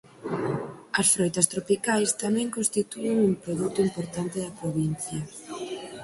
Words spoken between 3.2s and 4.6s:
un produto importante da